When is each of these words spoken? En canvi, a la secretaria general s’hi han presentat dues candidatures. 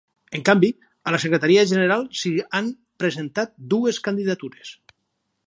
En 0.37 0.43
canvi, 0.47 0.69
a 1.09 1.13
la 1.15 1.19
secretaria 1.25 1.65
general 1.73 2.07
s’hi 2.21 2.33
han 2.61 2.73
presentat 3.05 3.55
dues 3.77 4.03
candidatures. 4.09 4.75